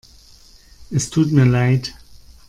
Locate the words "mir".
1.31-1.45